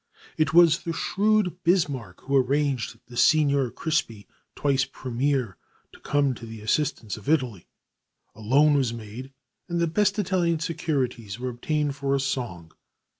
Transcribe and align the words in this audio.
It 0.35 0.51
was 0.51 0.79
the 0.79 0.93
shrewd 0.93 1.61
Bismarck 1.63 2.21
who 2.21 2.35
arranged 2.35 2.97
with 3.07 3.19
Signor 3.19 3.69
Crispi, 3.69 4.25
twice 4.55 4.83
Premier, 4.83 5.57
to 5.93 5.99
come 5.99 6.33
to 6.33 6.47
the 6.47 6.61
assistance 6.61 7.17
of 7.17 7.29
Italy. 7.29 7.67
A 8.33 8.41
loan 8.41 8.73
was 8.73 8.91
made, 8.95 9.31
and 9.69 9.79
the 9.79 9.85
best 9.85 10.17
Italian 10.17 10.57
securities 10.57 11.39
were 11.39 11.49
obtained 11.49 11.95
for 11.95 12.15
a 12.15 12.19
song. 12.19 12.71